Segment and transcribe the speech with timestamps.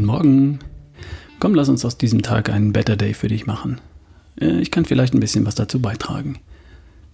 [0.00, 0.58] Morgen.
[1.38, 3.80] Komm, lass uns aus diesem Tag einen Better Day für dich machen.
[4.40, 6.38] Äh, ich kann vielleicht ein bisschen was dazu beitragen.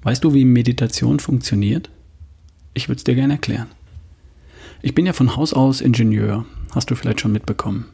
[0.02, 1.90] Weißt du, wie Meditation funktioniert?
[2.74, 3.66] Ich würde es dir gerne erklären.
[4.80, 7.86] Ich bin ja von Haus aus Ingenieur, hast du vielleicht schon mitbekommen.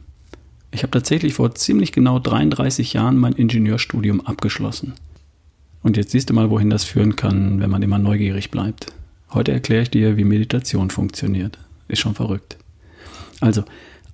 [0.71, 4.93] Ich habe tatsächlich vor ziemlich genau 33 Jahren mein Ingenieurstudium abgeschlossen.
[5.81, 8.93] Und jetzt siehst du mal, wohin das führen kann, wenn man immer neugierig bleibt.
[9.33, 11.57] Heute erkläre ich dir, wie Meditation funktioniert.
[11.87, 12.57] Ist schon verrückt.
[13.41, 13.63] Also,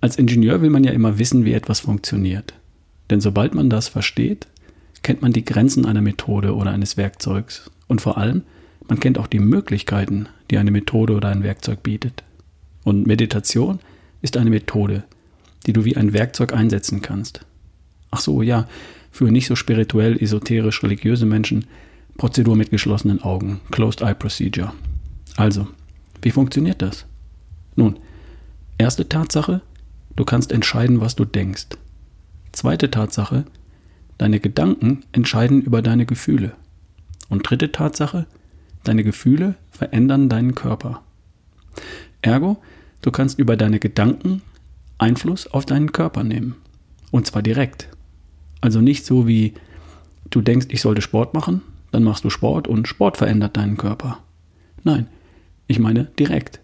[0.02, 2.54] als Ingenieur will man ja immer wissen, wie etwas funktioniert.
[3.09, 4.48] Denn sobald man das versteht,
[5.04, 7.70] kennt man die Grenzen einer Methode oder eines Werkzeugs.
[7.88, 8.44] Und vor allem,
[8.88, 12.23] man kennt auch die Möglichkeiten, die eine Methode oder ein Werkzeug bietet.
[12.84, 13.80] Und Meditation
[14.22, 15.04] ist eine Methode,
[15.66, 17.45] die du wie ein Werkzeug einsetzen kannst.
[18.09, 18.68] Ach so, ja,
[19.12, 21.66] für nicht so spirituell, esoterisch, religiöse Menschen
[22.18, 24.73] Prozedur mit geschlossenen Augen, Closed Eye Procedure.
[25.38, 25.68] Also,
[26.22, 27.06] wie funktioniert das?
[27.75, 27.97] Nun,
[28.78, 29.62] erste Tatsache,
[30.16, 31.67] du kannst entscheiden, was du denkst.
[32.52, 33.45] Zweite Tatsache,
[34.18, 36.53] deine Gedanken entscheiden über deine Gefühle.
[37.30, 38.28] Und dritte Tatsache,
[38.84, 41.02] deine Gefühle verändern deinen Körper.
[42.22, 42.62] Ergo,
[43.02, 44.42] du kannst über deine Gedanken
[44.98, 46.56] Einfluss auf deinen Körper nehmen.
[47.09, 47.90] Und zwar direkt.
[48.62, 49.53] Also nicht so wie
[50.30, 54.20] du denkst, ich sollte Sport machen, dann machst du Sport und Sport verändert deinen Körper.
[54.84, 55.08] Nein,
[55.68, 56.59] ich meine direkt.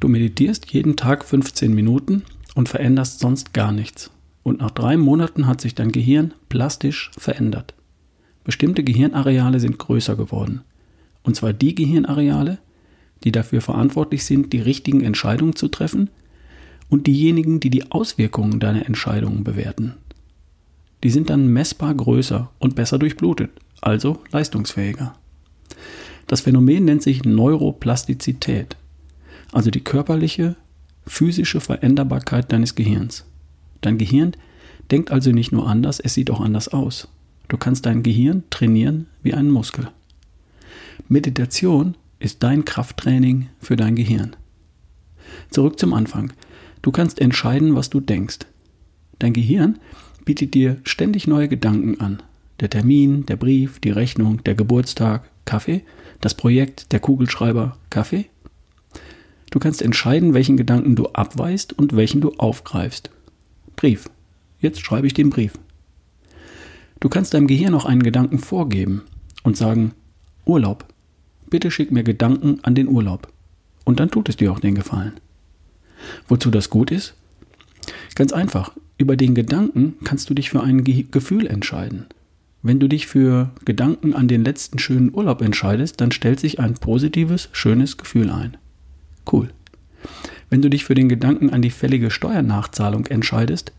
[0.00, 4.10] Du meditierst jeden Tag 15 Minuten und veränderst sonst gar nichts.
[4.42, 7.74] Und nach drei Monaten hat sich dein Gehirn plastisch verändert.
[8.44, 10.62] Bestimmte Gehirnareale sind größer geworden.
[11.22, 12.58] Und zwar die Gehirnareale,
[13.24, 16.10] die dafür verantwortlich sind, die richtigen Entscheidungen zu treffen
[16.90, 19.94] und diejenigen, die die Auswirkungen deiner Entscheidungen bewerten.
[21.02, 25.14] Die sind dann messbar größer und besser durchblutet, also leistungsfähiger.
[26.26, 28.76] Das Phänomen nennt sich Neuroplastizität,
[29.52, 30.56] also die körperliche,
[31.06, 33.24] physische Veränderbarkeit deines Gehirns.
[33.80, 34.32] Dein Gehirn
[34.90, 37.08] denkt also nicht nur anders, es sieht auch anders aus.
[37.48, 39.90] Du kannst dein Gehirn trainieren wie einen Muskel.
[41.08, 44.34] Meditation ist dein Krafttraining für dein Gehirn.
[45.50, 46.32] Zurück zum Anfang.
[46.82, 48.40] Du kannst entscheiden, was du denkst.
[49.18, 49.78] Dein Gehirn
[50.24, 52.22] bietet dir ständig neue Gedanken an.
[52.60, 55.82] Der Termin, der Brief, die Rechnung, der Geburtstag, Kaffee
[56.24, 58.26] das Projekt, der Kugelschreiber, Kaffee?
[59.54, 63.10] Du kannst entscheiden, welchen Gedanken du abweist und welchen du aufgreifst.
[63.76, 64.10] Brief.
[64.58, 65.52] Jetzt schreibe ich den Brief.
[66.98, 69.02] Du kannst deinem Gehirn auch einen Gedanken vorgeben
[69.44, 69.92] und sagen,
[70.44, 70.86] Urlaub.
[71.50, 73.32] Bitte schick mir Gedanken an den Urlaub.
[73.84, 75.12] Und dann tut es dir auch den Gefallen.
[76.26, 77.14] Wozu das gut ist?
[78.16, 78.72] Ganz einfach.
[78.98, 82.06] Über den Gedanken kannst du dich für ein Ge Gefühl entscheiden.
[82.62, 86.74] Wenn du dich für Gedanken an den letzten schönen Urlaub entscheidest, dann stellt sich ein
[86.74, 88.56] positives, schönes Gefühl ein.
[89.30, 89.48] Cool.
[90.50, 93.72] Wenn du dich für den Gedanken an die fällige Steuernachzahlung entscheidest,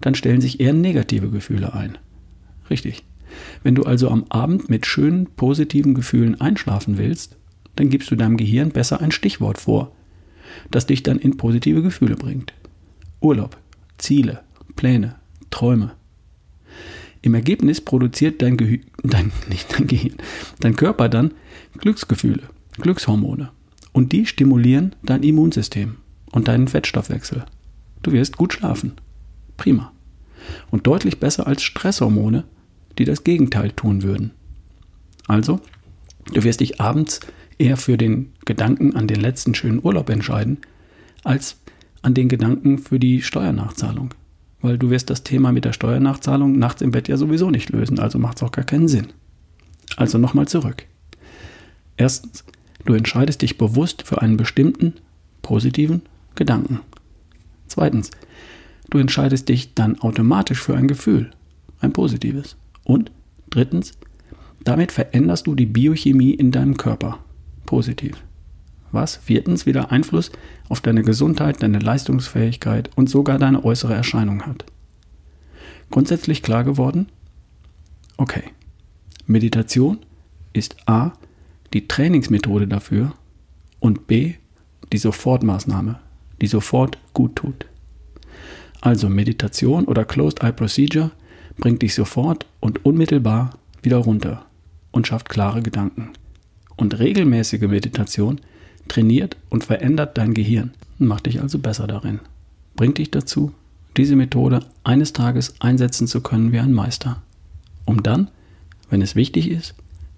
[0.00, 1.98] dann stellen sich eher negative Gefühle ein.
[2.68, 3.04] Richtig.
[3.62, 7.36] Wenn du also am Abend mit schönen, positiven Gefühlen einschlafen willst,
[7.76, 9.92] dann gibst du deinem Gehirn besser ein Stichwort vor,
[10.70, 12.52] das dich dann in positive Gefühle bringt.
[13.20, 13.56] Urlaub,
[13.98, 14.40] Ziele,
[14.76, 15.16] Pläne,
[15.50, 15.92] Träume.
[17.22, 20.16] Im Ergebnis produziert dein, Gehü dein, nicht dein Gehirn,
[20.60, 21.32] dein Körper dann
[21.78, 22.42] Glücksgefühle,
[22.78, 23.50] Glückshormone.
[23.92, 25.96] Und die stimulieren dein Immunsystem
[26.30, 27.44] und deinen Fettstoffwechsel.
[28.02, 28.92] Du wirst gut schlafen.
[29.56, 29.92] Prima.
[30.70, 32.44] Und deutlich besser als Stresshormone,
[32.98, 34.32] die das Gegenteil tun würden.
[35.26, 35.60] Also,
[36.32, 37.20] du wirst dich abends
[37.58, 40.58] eher für den Gedanken an den letzten schönen Urlaub entscheiden,
[41.24, 41.56] als
[42.02, 44.14] an den Gedanken für die Steuernachzahlung
[44.62, 47.98] weil du wirst das Thema mit der Steuernachzahlung nachts im Bett ja sowieso nicht lösen,
[47.98, 49.08] also macht es auch gar keinen Sinn.
[49.96, 50.84] Also nochmal zurück.
[51.96, 52.44] Erstens,
[52.84, 54.94] du entscheidest dich bewusst für einen bestimmten
[55.42, 56.02] positiven
[56.34, 56.80] Gedanken.
[57.66, 58.10] Zweitens,
[58.90, 61.30] du entscheidest dich dann automatisch für ein Gefühl,
[61.80, 62.56] ein positives.
[62.84, 63.10] Und
[63.50, 63.92] drittens,
[64.64, 67.18] damit veränderst du die Biochemie in deinem Körper,
[67.66, 68.22] positiv
[68.92, 70.30] was viertens wieder Einfluss
[70.68, 74.64] auf deine Gesundheit, deine Leistungsfähigkeit und sogar deine äußere Erscheinung hat.
[75.90, 77.08] Grundsätzlich klar geworden?
[78.16, 78.44] Okay.
[79.26, 79.98] Meditation
[80.52, 81.12] ist A
[81.72, 83.14] die Trainingsmethode dafür
[83.78, 84.34] und B
[84.92, 85.98] die Sofortmaßnahme,
[86.40, 87.66] die sofort gut tut.
[88.80, 91.10] Also Meditation oder Closed Eye Procedure
[91.58, 93.50] bringt dich sofort und unmittelbar
[93.82, 94.46] wieder runter
[94.90, 96.10] und schafft klare Gedanken.
[96.76, 98.40] Und regelmäßige Meditation
[98.88, 102.20] trainiert und verändert dein Gehirn und macht dich also besser darin.
[102.74, 103.52] Bringt dich dazu,
[103.96, 107.22] diese Methode eines Tages einsetzen zu können wie ein Meister,
[107.84, 108.30] um dann,
[108.88, 109.74] wenn es wichtig ist,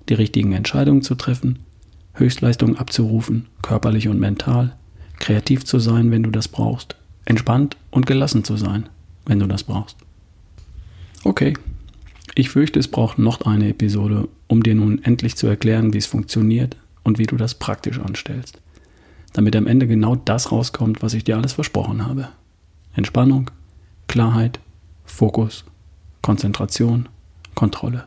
[0.09, 1.61] die richtigen Entscheidungen zu treffen,
[2.15, 4.77] Höchstleistungen abzurufen, körperlich und mental,
[5.19, 8.89] kreativ zu sein, wenn du das brauchst, entspannt und gelassen zu sein,
[9.25, 9.97] wenn du das brauchst.
[11.25, 11.55] Okay,
[12.35, 16.07] ich fürchte, es braucht noch eine Episode, um dir nun endlich zu erklären, wie es
[16.07, 18.61] funktioniert und wie du das praktisch anstellst.
[19.33, 22.29] Damit am Ende genau das rauskommt, was ich dir alles versprochen habe.
[22.95, 23.51] Entspannung,
[24.09, 24.61] Klarheit,
[25.05, 25.65] Fokus,
[26.21, 27.09] Konzentration,
[27.55, 28.05] Kontrolle.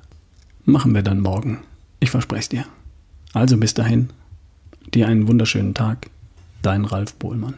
[0.66, 1.60] Machen wir dann morgen.
[2.00, 2.66] Ich verspreche es dir.
[3.34, 4.10] Also bis dahin,
[4.94, 6.10] dir einen wunderschönen Tag.
[6.62, 7.56] Dein Ralf Bohlmann.